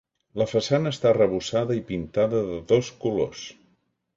La 0.41 0.45
façana 0.53 0.93
està 0.95 1.09
arrebossada 1.11 1.77
i 1.81 1.85
pintada 1.91 2.43
de 2.51 2.59
dos 2.73 2.91
colors. 3.05 3.45